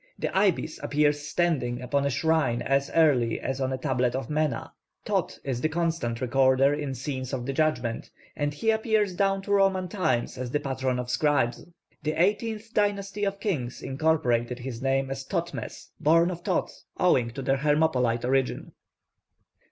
[0.17, 4.73] The ibis appears standing upon a shrine as early as on a tablet of Mena;
[5.05, 9.51] Thōth is the constant recorder in scenes of the judgment, and he appears down to
[9.51, 11.63] Roman times as the patron of scribes.
[12.01, 17.43] The eighteenth dynasty of kings incorporated his name as Thōthmes, 'born of Thōth,' owing to
[17.43, 18.71] their Hermopolite origin.